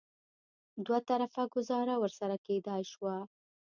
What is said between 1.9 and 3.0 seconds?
ورسره کېدای